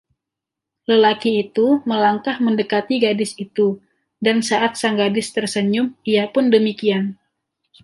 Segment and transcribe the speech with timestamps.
[0.91, 3.67] Lelaki itu melangkah mendekati gadis itu,
[4.25, 7.03] dan saat sang gadis tersenyum ia pun demikian.